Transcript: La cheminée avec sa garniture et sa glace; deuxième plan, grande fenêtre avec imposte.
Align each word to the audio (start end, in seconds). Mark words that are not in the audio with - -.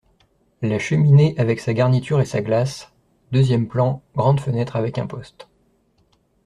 La 0.63 0.79
cheminée 0.79 1.35
avec 1.37 1.59
sa 1.59 1.75
garniture 1.75 2.21
et 2.21 2.25
sa 2.25 2.41
glace; 2.41 2.91
deuxième 3.31 3.67
plan, 3.67 4.01
grande 4.15 4.39
fenêtre 4.39 4.75
avec 4.75 4.97
imposte. 4.97 5.47